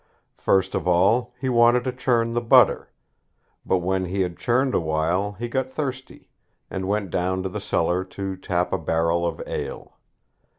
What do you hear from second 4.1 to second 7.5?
had churned a while, he got thirsty, and went down to